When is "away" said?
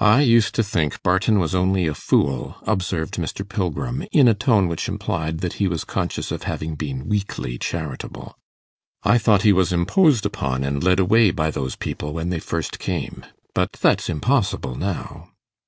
10.98-11.30